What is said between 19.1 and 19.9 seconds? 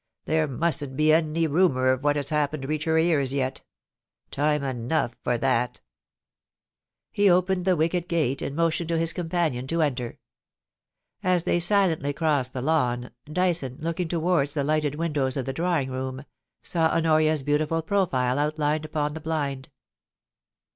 the blind